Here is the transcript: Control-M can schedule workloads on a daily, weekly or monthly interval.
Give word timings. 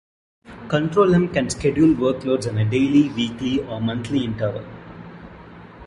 Control-M 0.67 1.31
can 1.31 1.47
schedule 1.51 1.93
workloads 1.93 2.49
on 2.49 2.57
a 2.57 2.67
daily, 2.67 3.09
weekly 3.09 3.61
or 3.61 3.79
monthly 3.79 4.23
interval. 4.23 4.65